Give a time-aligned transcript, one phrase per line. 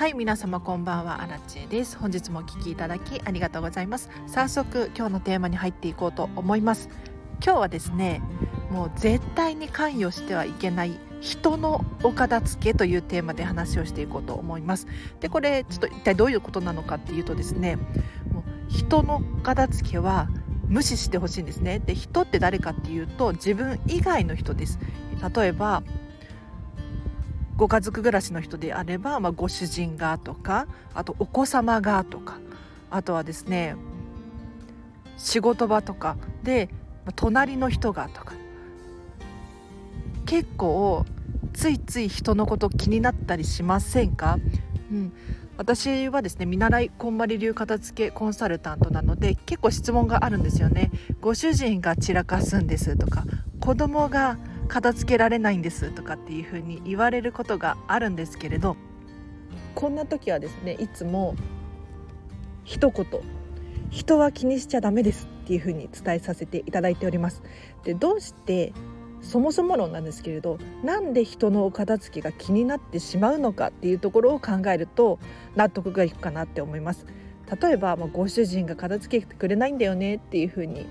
[0.00, 1.98] はい皆様こんばんはアラチェです。
[1.98, 4.08] 本日もお聞きいただきありがとうございます。
[4.28, 6.88] 早速今日のテーマに入っていこうと思います。
[7.44, 8.22] 今日はですね
[8.70, 14.86] もう絶対に関与してはいけない人のお片付けというテーマで話をしていこうと思います。
[15.20, 17.76] でこれちょっと一体どういうことなのかっていうとですね
[18.32, 20.30] もう人の片付けは
[20.66, 21.78] 無視してほしいんですね。
[21.78, 24.78] で人って誰かっていうと自分以外の人です。
[25.36, 25.82] 例えば
[27.60, 32.38] ご家族暮らしの人であれば、まあ、ご主人がとかあとお子様がとか
[32.90, 33.76] あとはですね
[35.18, 36.70] 仕事場とかで
[37.16, 38.32] 隣の人がとか。
[40.24, 41.04] 結構
[41.52, 44.38] ついつい人のこと気になったりしませんか、
[44.92, 45.12] うん、
[45.56, 50.90] 私はですね見習いこんまり流片付けコンサルタントなので結構質問があるんですよね。
[51.20, 53.24] ご主人が散らかすんですとか
[53.58, 54.38] 子供が
[54.70, 58.76] 片付けられないんですとかっていうふうに言われることがあるんですけれど
[59.74, 61.34] こんな時はですねいつも
[62.64, 63.06] 一言
[63.90, 67.42] 人は気にしちゃダメですっていうふうに伝えさせていただいております。
[67.82, 68.72] でどうして
[69.20, 75.18] そもそも論なんですけれどなんで人のお片付けが気になってしまうのかっていうところを考えると
[75.56, 77.06] 納得がいくかなって思います。
[77.60, 80.86] 例えば、まあ、ご主人が片付けてくれないんだよねっていうふうに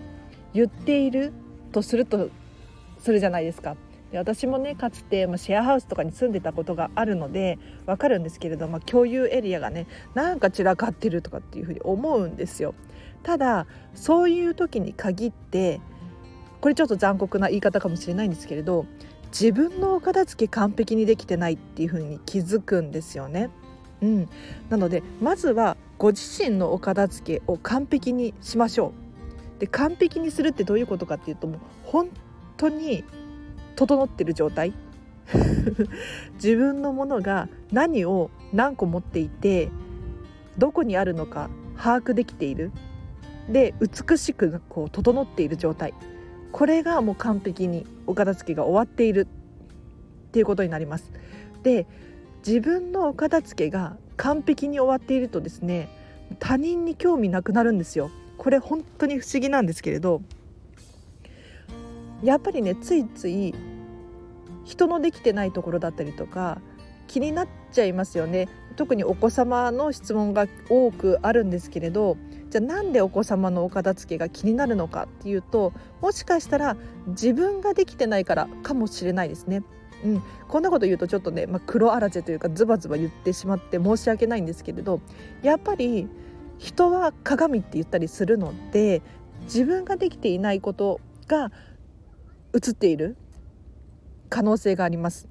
[0.53, 1.31] 言っている
[1.71, 2.29] とすると
[2.99, 3.75] するじゃないですか。
[4.11, 12.73] で私もねかつて、まあ、シェアハウスとかに住んでたことがあるのでわかるんですけれど、まあ、共有エリアがねなんか散らかってるとかっていうふうに思うんですよ。
[13.23, 15.81] ただそういう時に限って
[16.61, 18.85] これちょっと残酷な言い方かもしれないんですけれど
[19.31, 23.49] 自分のお片付け完璧にできてないっていうふうに気づくんですよね。
[24.01, 24.29] うん、
[24.69, 28.93] なのでまずはご自身のお片付けを完璧にしましょ
[29.57, 29.59] う。
[29.59, 32.09] で完璧にするってどういうことかっていうともう本
[32.59, 33.03] 当に
[33.75, 34.73] 整ってる状態？
[36.35, 39.69] 自分のものが何を何個持っていて
[40.57, 42.71] どこにあるのか把握できている
[43.47, 45.93] で美しくこう整っている状態
[46.51, 49.27] これがもう完璧にお片付けが終わっている
[50.27, 51.11] っていうことになります。
[51.63, 51.85] で
[52.45, 55.89] 自分のお片付けが完璧に終わっているとですね
[56.39, 58.09] 他人に興味なくなるんですよ。
[58.37, 60.21] これ本当に不思議なんですけれど
[62.23, 63.53] やっぱりねついつい
[64.65, 66.61] 人のできてないところだったりとか
[67.07, 72.17] 気になっちゃいますよね特にお子様の質問が多くあるんですけれど
[72.49, 76.77] じゃあなんでお子様のお片付けが気になるのかっていうともしかしたら
[77.07, 79.63] 自分ができてないからかもしれないですね。
[80.03, 85.01] うん、こんなこと言うとちょっとね、まあ、黒あらぜというかズバズバ言ってしまって申し訳ないんですけれど
[85.41, 86.07] やっぱり
[86.57, 89.01] 人は鏡って言ったりするので
[89.41, 91.51] 自分ができていないことが
[92.53, 93.15] 映っている
[94.29, 95.27] 可能性があります。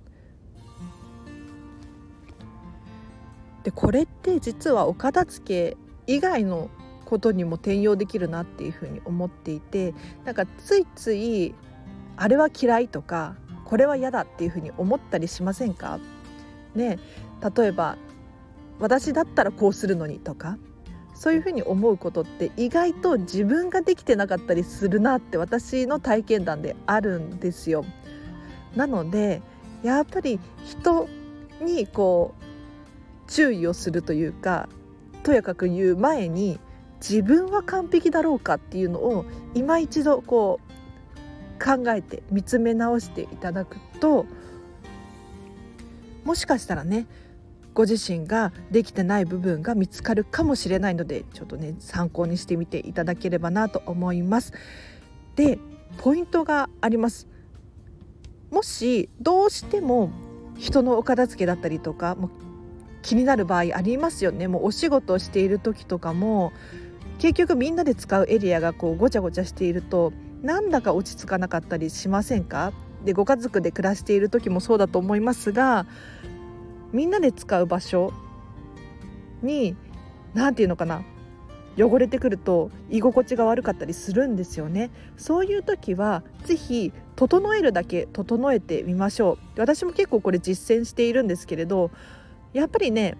[3.64, 5.76] でこれって実はお片付け
[6.06, 6.70] 以外の
[7.04, 11.54] ことにも転用できるなっていうふうに思っていてなんかついつい
[12.16, 13.34] あれは嫌いとか
[13.64, 15.98] これは嫌だっていうふうに思ったりしませんか？
[16.74, 16.98] ね
[17.56, 17.96] 例えば
[18.78, 20.56] 私だったらこうするのにとか
[21.18, 27.84] そういうふうに思うことって意外と自分ができてなかったりするなって私の体験談であるんですよ。
[28.76, 29.42] なので
[29.82, 31.08] やっぱり人
[31.60, 34.68] にこう注意をするというか
[35.24, 36.60] とやかく言う前に
[37.00, 39.24] 自分は完璧だろうかっていうのを
[39.54, 44.24] 今一度こう考えて見つめ直していただくと
[46.22, 47.08] もしかしたらね
[47.78, 54.52] ご自身ができてない部分が見つかるかもしれないのでちょっとね参考にしてみていただければなと思います。
[55.36, 55.60] で
[55.98, 57.28] ポイントがあります。
[58.50, 60.10] もしどうしても
[60.56, 62.30] 人のお片付けだったりとかもう
[63.02, 66.52] 気になる場合ありますよねもうお仕事をしている時とかも
[67.20, 70.12] 結局みんなで使うエリアがこうごちゃごちゃしていると
[70.42, 72.72] なんだか落ち着かなかったりしませんか？
[73.04, 75.86] でご家族で暮らしている時もそうだと思いますが
[76.92, 78.12] みんなで使う場所
[79.42, 79.76] に
[80.34, 81.02] 何て言うのかな
[81.78, 84.90] 汚れてくると居心地が悪かったりするんですよね。
[85.16, 89.60] そういう時は是非整えるだけ整えてみましょう。
[89.60, 91.92] 私も結構これ実践しているんですけれど
[92.52, 93.16] やっぱりね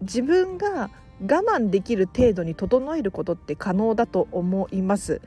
[0.00, 0.90] 自分が
[1.20, 5.20] 我慢できる程度に整えることって可能だと思います。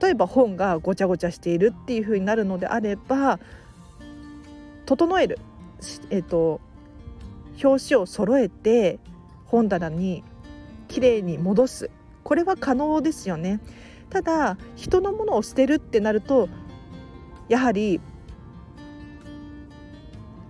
[0.00, 3.38] 例えば本がごちゃごちゃしているっていう風になるのであれば
[4.86, 5.38] 整える。
[6.10, 6.60] えっ、と
[7.62, 8.98] 表紙を揃えて
[9.46, 10.22] 本棚に
[10.88, 11.90] きれいに戻す。
[12.22, 13.60] これは可能ですよね。
[14.10, 16.48] ただ人のものを捨てるってなると
[17.48, 18.00] やはり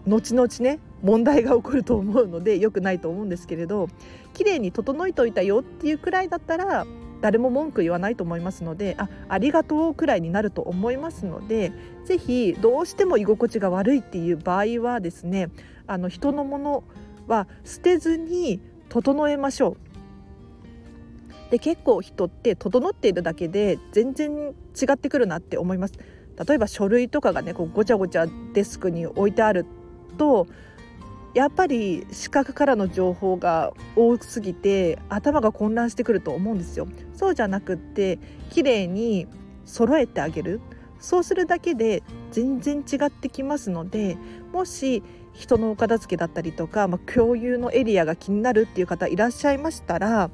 [0.07, 3.89] 後々ね問題が起こると思うので良くないと思うんですけれど
[4.35, 6.87] 綺麗に整えておいたよっていうくらいだったら
[7.21, 11.73] 誰も文句言わないと思いますのであありがとうくらいになると思いますので
[12.05, 15.51] 是非どうしても居心地が悪いっていう場合はですね
[15.87, 16.85] あの人のもの
[17.27, 19.77] は捨てずに整えましょう。
[21.51, 25.95] で結構人って整っているだけで全然違ってくるなって思います。
[26.47, 29.65] 例えば書類とかがねこうごちゃごちゃデスクに置いてある
[30.19, 30.47] と
[31.37, 36.89] やっぱり視覚からの情報が多すぎて頭が混乱してくると思うんですよ。
[37.15, 38.19] そうじゃなくって
[38.49, 39.27] 綺麗に
[39.67, 40.63] 揃えてあげる
[40.99, 44.17] そうするだけで全然違ってきますので
[44.51, 45.03] もし
[45.35, 50.31] 人のお片付けだったりとか、まあ、共有のエリアが気になるっていう方いらっしゃいましたら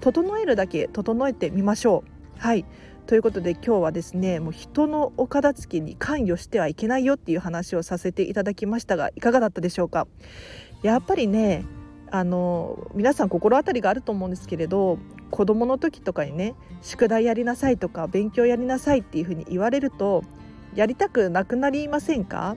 [0.00, 2.02] 整えるだけ整えてみましょ
[2.38, 2.40] う。
[2.40, 2.64] はい
[3.06, 10.08] ということで今日はですねもう人のお片付けに関与してはいけないよっていう話をさせていただきましたがいかがだったでしょうか？
[10.82, 11.64] やっぱりね
[12.10, 14.98] あの皆さん心当たりがあると思うんですけれど
[15.30, 20.24] 子どもの時とかにね宿題やりなさいとか勉強やりなさいっていうふうに言われると
[20.74, 22.56] やりたくなくなりませんか？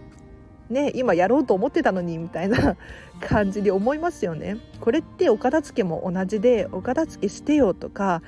[0.72, 2.76] ね今やろうと思ってたのにみたいな
[3.22, 4.58] 感じに思いますよね。
[4.80, 8.24] これってお片付けも同じでお片付けしてよとか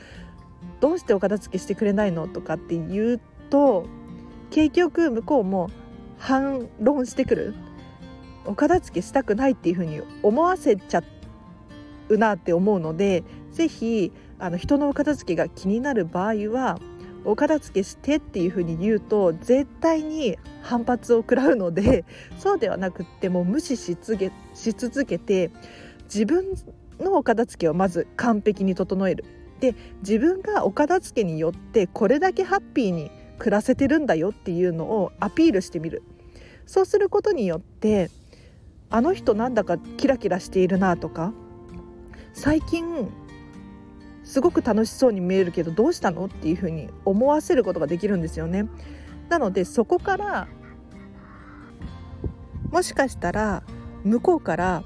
[0.81, 3.85] どうしてお片付けしてくれないのとかって言うと
[4.49, 5.69] 結局向こうも
[6.17, 7.55] 反論してくる。
[8.45, 11.03] お片付けしたくないっていうふうに思わせちゃ
[12.09, 16.79] うなって思うので是非あの人のお片付けが気になる場合は
[17.23, 22.03] お片付けしてっていうふうに言うと絶対に反発を食らうので
[22.39, 25.51] そうではなくっても無視し続けし続けて
[26.05, 26.55] 自分
[26.99, 29.40] のお片付けをまず完璧に整える。
[29.61, 36.03] で自分がお片付けによってこれだけハッピーに暮らせてるんだよっていうのをアピールしてみる
[36.65, 38.09] そうすることによって
[38.89, 41.31] あの人なんだかキラキラしているなとか
[42.33, 43.09] 最近
[44.23, 48.67] すごく楽しそうに見えるけどどうしたのっていうふうに思わせることができるんですよね。
[49.29, 50.47] なのでそこから
[52.71, 53.63] もしかしたら
[54.03, 54.83] 向こうから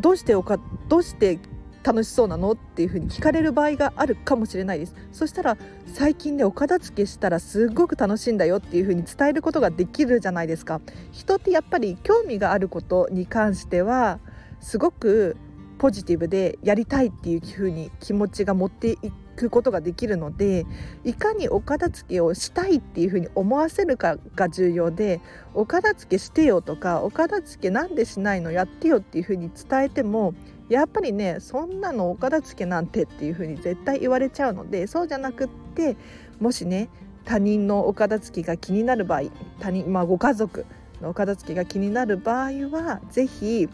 [0.00, 0.58] どうしておか
[0.88, 1.38] どうして
[1.86, 2.52] 楽しそうなの？
[2.52, 4.96] っていうふうに聞かれる場合があるかもしれないです。
[5.12, 5.56] そしたら
[5.86, 10.80] 最近ねお片付けしたらすごく楽しいんだよっていうふうに伝えることができるじゃないですか。
[11.12, 14.18] 人ってやっぱり興味があることに関しては
[14.60, 15.36] すごく
[15.78, 18.96] ポジティブでやりたいっていうふうに気持ちが持ってい
[19.36, 20.64] くことができるので
[21.04, 25.20] いかにお片付けをしたいっていうふうに思わせるかが重要で
[25.52, 30.32] お片付けしてよとかお片付けなんでしないのやってよっていうふうに伝えても
[30.68, 35.96] やっぱりねそんなのお片付けなんてっていうふうに絶対言われちゃうのでそうじゃなくって
[36.40, 36.88] もしね
[37.24, 39.22] 他人のお片付けが気になる場合
[39.60, 40.66] 他人、まあ、ご家族
[41.00, 43.68] のお片付けが気になる場合は是非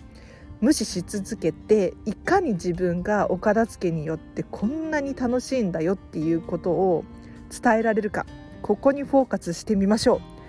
[0.60, 7.04] 無視し続けていかに自分がお片付けによってこんなに楽しいんだよっていうことを
[7.50, 8.26] 伝えられるか
[8.62, 10.41] ここにフォーカスしてみましょう。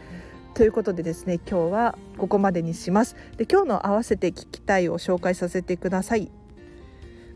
[0.54, 3.16] ということでですね今日はここまでにします。
[3.38, 6.32] で今日の合わせて聞きたいを紹介させてください。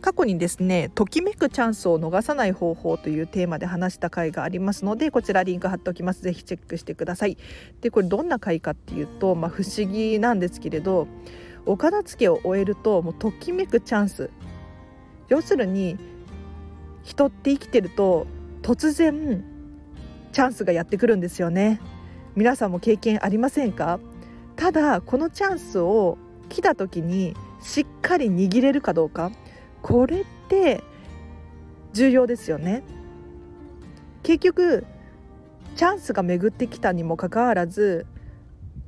[0.02, 7.38] 過去にですねときめくチャンスを逃さない方法というテーマで話した回がありますのでこちらリンク貼っておきますぜひチェックしてください
[7.81, 11.07] でこれどんな回かっていうとまあ、不思議なんですけれど
[11.66, 14.30] お片付けを終えるともうときめくチャンス
[15.30, 15.97] 要するに
[17.04, 18.28] 人って生きてると
[18.62, 19.44] 突然
[20.31, 21.81] チャンスがやってくるんですよね
[22.37, 23.99] 皆さんも経験ありませんか？
[24.57, 29.31] ただこのチャンスを来た時にしっかり握れるかどうか。
[29.81, 30.83] これって
[31.94, 32.83] 重要ですよね。
[34.21, 34.85] 結局
[35.75, 38.06] チャンスが巡ってきたにもかかわらず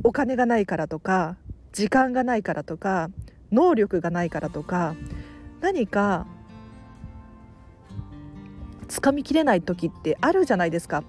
[0.04, 1.36] お金がないからとか
[1.74, 3.10] 時間がないからとか
[3.52, 4.94] 能力がないからとか
[5.60, 6.28] 何か
[8.88, 11.04] 掴みきれない時ってあるじゃないですか。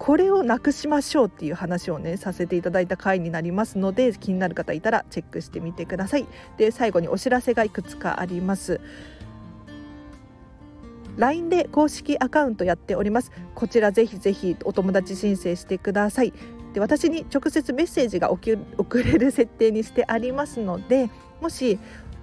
[0.00, 6.26] これをなくしましょうっていう話をねさせていただいた回になりますので気になる方いたらチェックしてみてください。
[6.56, 8.80] で最後にお知らせがいくつかあります。
[11.18, 13.30] LINE で公式アカウントやっております。
[13.54, 16.32] こちらぜひぜひお友達申請してください。
[16.72, 18.56] で私に直接メッセージが送
[19.02, 21.10] れる設定にしてありますので
[21.42, 21.78] もし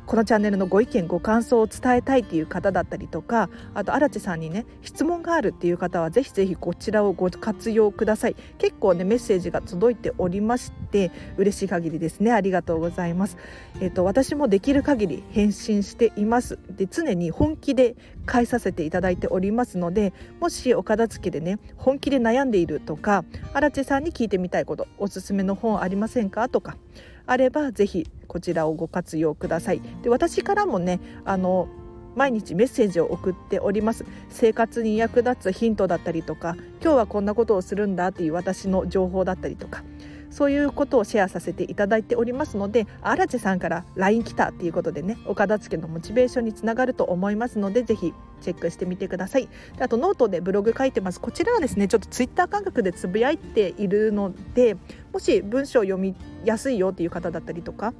[0.07, 8.35] このチャンネルのご意見ご感想を伝えたいっていう方だったりとかあと荒地さんにね質問があるっていう方はぜひぜひこちらをご活用ください。
[8.57, 12.31] 結構ねメッセージが届いておりまして嬉しい限りですね。
[12.31, 13.35] ありがとうございます。
[13.81, 16.57] えっ、と私もできる限り返信しています。
[16.69, 26.47] で常に本気で返させていただいておりますのでもしお片付けでね本気で悩んでいるとか荒地さんに聞いてみたいことおすすめの本ありませんか？
[26.47, 26.77] とか
[27.25, 29.81] あればぜひこちらをご活用ください。
[30.03, 31.67] で私からもねあの
[32.15, 34.05] 毎日メッセージを送っております。
[34.29, 39.83] 生活に役立つヒントだったりとか今日はこんなことをするんだっていう私の情報だったりとか
[40.29, 49.49] そういうことをシェアさせていただいておりますので荒地さんから LINE 来たっていうことでねお片付けのモチベーションにつながると思いますのでぜひチェックしてみてください。
[49.79, 51.19] あとノートでブログ書いてます。
[51.19, 54.77] こちらはですねちょっとツイッター感覚でつぶやいているので
[55.11, 56.15] もし文章を読み
[56.45, 57.93] やすいよっていう方だったりとか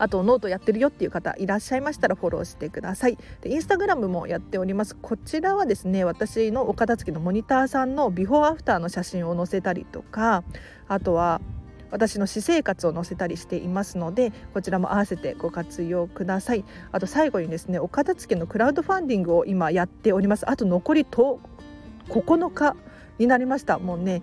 [0.00, 3.18] あとノートやってるよっていう方いらっしゃいましたらフォローしてください。
[3.42, 4.96] でインスタグラムもやっております。
[4.96, 10.42] こちらはですね私のお片付けのモニターさんのビフォーアフターの写真を載せたりとか
[10.88, 11.42] あとは
[11.90, 16.64] 私の私生活を載せたりしていますのでこちらも合わせてご活用ください。
[16.92, 20.48] あと最後にですねお片付けのクラウドファンディングを今やっております。
[20.48, 21.40] あと残りと
[22.08, 22.74] 9日
[23.18, 23.78] になりました。
[23.78, 24.22] もうね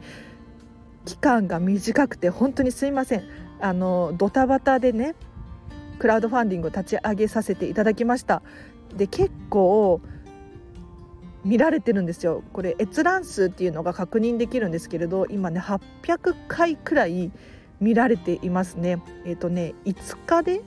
[1.06, 3.24] 期間が短くて本当にすいません。
[3.60, 5.16] あのドタバタでね
[6.00, 8.42] クラウドファンディングを立ち上げさせていただきました。
[8.96, 10.02] で結構
[11.44, 12.44] 見られてるんですよ。
[12.54, 17.32] これ閲覧数っていうのが確認できるんですけれど今ね800回くらい
[17.80, 19.02] 見られていますね。
[19.26, 20.62] えっ、ー、とね5日で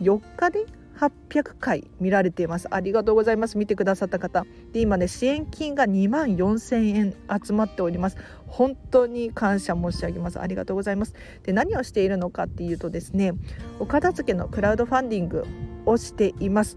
[0.00, 0.66] ？4日で？
[1.02, 2.68] 800回見られています。
[2.70, 3.58] ありがとうございます。
[3.58, 4.46] 見てくださった方。
[4.72, 8.16] で今ね支援金が2万4000円集まっております。
[8.46, 10.40] 本当に感謝申し上げます。
[10.40, 11.14] ありがとうございます。
[11.42, 13.32] で何をしているのかっていうとですね
[13.80, 15.44] お片付けのクラウドファンディング
[15.86, 16.76] をしています。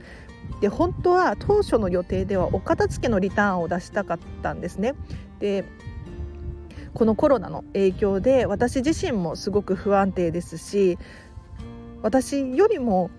[0.59, 4.95] で本当は当初の予定ではお片付けのリターンを出したかったんですね。
[5.39, 5.65] で
[6.95, 10.97] このコロナの影響で私自身もすごく不安定ですし
[12.01, 13.11] 私よりも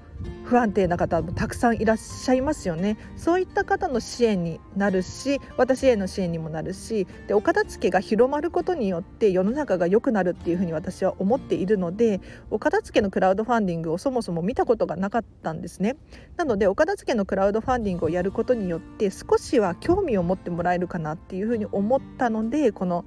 [0.44, 2.96] 不安定な方もたくさんいらっしゃいますよね。
[3.16, 12.20] そういった方の支援になるし私への支援にもなるしでお片付けが広まることによって世の中が良くなるっていうふうに私は思っているので
[12.50, 15.96] お片付けのクラウドファンディングをそもそも見たことがなかったんですね。
[16.36, 23.04] なのでお片付けのクラウドファンディングをやることによって少しは興味を持ってもらえるかなっていうふうに思ったのでこの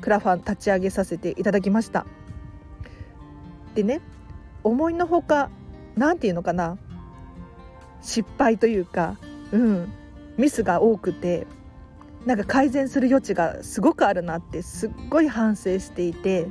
[0.00, 2.06] クラファン立ち上げさせていただきました。
[3.74, 4.00] でね
[4.62, 5.50] 思いのほか
[5.96, 6.78] 何て言うのかな？
[8.00, 9.16] 失敗というか、
[9.52, 9.92] うん、
[10.36, 11.46] ミスが多くて
[12.26, 16.48] なんか改善する余地がすごくあるなってすっごい反省していて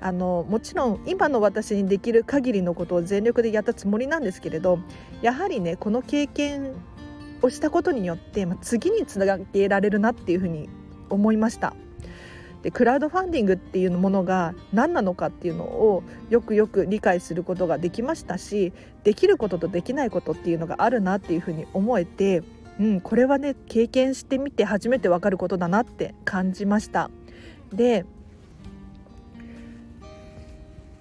[0.00, 4.78] あのもちろん今の私にできる限りのことを全力でやったつもりなんですけれど
[5.20, 6.72] やはりねこの経験
[7.42, 10.68] をしたことによって、まあ、次につなげられるなっていうふうに
[11.08, 11.74] 思いました。
[12.62, 22.42] でクラウドファンディングっていうものが何なのかっていうのをよくよく理解することができましたしできることとできないことっていうのがあるなっていうふうに思えて、
[22.78, 27.10] うん、これはね経験してみて初めてわかることだなって感じました。
[27.72, 28.04] で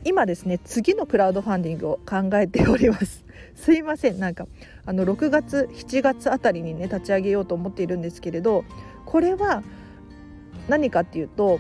[0.06, 3.25] 今ですね次のクラウドファンディングを考えております
[3.56, 4.48] すいませんなんか
[4.86, 8.63] あの6月7月あたりにね立ち上げようと思っているんですけれど
[9.06, 9.62] これは
[10.70, 11.60] 何かっていうと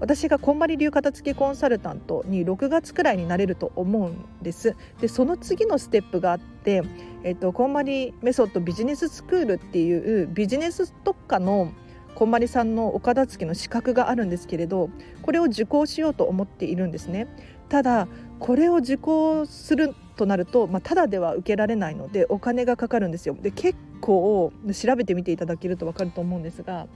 [0.00, 4.74] 私がこんまり流片付けコンサルタントに6月くらいになれると思うんです。
[4.98, 6.82] でその次のステップがあって、
[7.22, 11.72] えっと、こんまりメソッドビジネススクールっていうビジネス特化の
[12.14, 14.90] こんまりさんのお片付けの資格があるんですけれど
[15.22, 17.28] これを受講しようと思っているんですね。
[17.68, 18.08] ただ
[18.40, 23.36] これを受講するとなると、まあ、ただでは受けられないのでお金がかかるんですよ。
[23.40, 26.88] で結構調べてみていただけると分かると思うんですが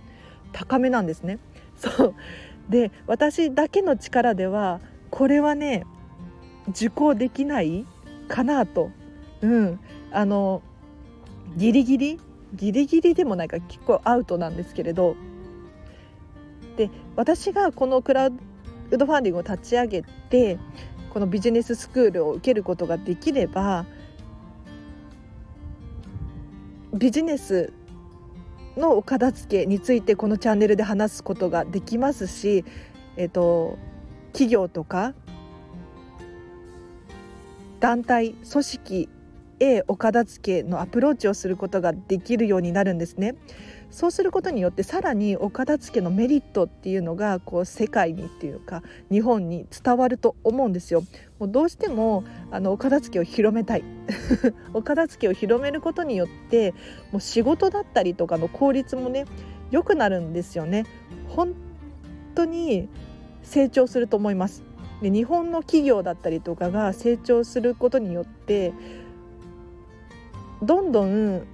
[0.53, 1.39] 高めなんですね。
[1.77, 2.15] そう。
[2.69, 5.85] で私だけの力ではこれはね
[6.71, 7.85] 受講できない
[8.27, 8.91] かなと。
[9.43, 9.79] うん。
[10.11, 10.63] あの
[11.57, 12.21] ギリギリ
[12.55, 15.15] ギリギリでもないか結構アウトなんですけれど。
[16.77, 18.33] で私がこのクラウ
[18.91, 20.59] ドファンディングを立ち上げて
[21.15, 23.87] このビジネススクールを受けることができれば
[26.93, 27.73] ビジネス
[28.77, 32.65] のお片付けについてこのチャンネルで話すことができますし、
[33.17, 33.79] えっと、
[34.33, 35.15] 企業とか
[37.79, 39.09] 団体組織
[39.61, 43.35] へお片付けのアプローチをすることができるようになるんですね。
[43.91, 51.05] そうすることによってさらにお片付けのメリットっていうのがこう世界にっていうか日本に伝わると思うんですよ。
[51.39, 53.85] もうどうしてもあのお片付けを広めたい
[54.75, 56.73] お片付けを広めることによって
[57.13, 59.27] もう仕事だったりとかの効率もね
[59.71, 60.87] 良くなるんですよね。
[61.29, 61.55] 本
[62.35, 62.89] 当に
[63.43, 64.65] 成長すると思います。
[65.03, 68.73] で日本の企業だったりとかが成長することによって
[70.65, 71.47] どんどん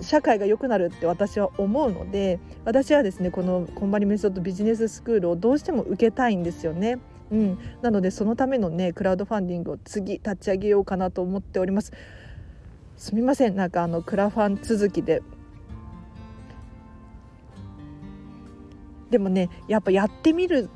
[0.00, 6.98] 社会が良くなるって私は思うので私はですねこのこんまりメソッドビジネススクールをどうしても受けたいんですよね。
[7.30, 11.92] うん、なのでそのためのねクラウドファンディングを次立ち上げようかなと思っております。
[12.96, 15.22] すみませんなんかあのクラファン続きで
[19.10, 20.68] でもねやっぱやってみる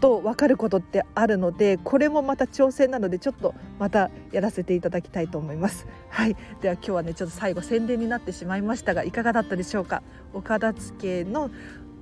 [0.00, 5.86] と分かることってあるのでこれもまた挑戦なのでちょっとまたやらせていただきたいと思います。
[6.08, 6.36] はい。
[6.60, 10.02] では今日はねちょっと最後宣伝になってしまいましたがいかがだったでしょうか？
[10.32, 11.50] お片付けの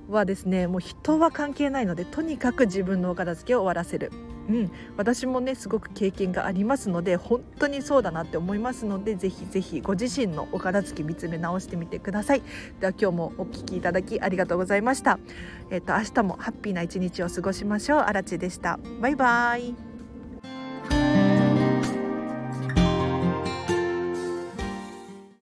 [0.09, 4.11] はですねもう人は関係ないのでとにかく自分のお片付けを終わらせる。
[4.49, 12.41] うん、私もねすごく経験がありますので本当にそうだなって思いますのでぜひぜひご自身のお片付け見つめ直してみてください。
[12.79, 15.19] では今日もお聞きいただきありがとうございました。
[15.69, 17.99] えっ、と明日もハッピーな一日を過ごしましょう。
[17.99, 18.79] あらでした。
[19.01, 19.88] バイバイ。